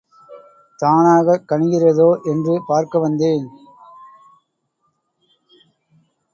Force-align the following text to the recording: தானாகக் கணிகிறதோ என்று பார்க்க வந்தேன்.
தானாகக் 0.79 1.45
கணிகிறதோ 1.49 2.23
என்று 2.23 2.61
பார்க்க 2.67 2.99
வந்தேன். 2.99 3.45